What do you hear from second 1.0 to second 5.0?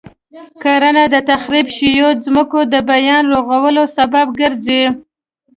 د تخریب شويو ځمکو د بیا رغولو سبب ګرځي.